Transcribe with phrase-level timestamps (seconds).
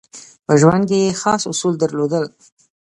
[0.45, 2.25] په ژوند کې یې خاص اصول درلودل.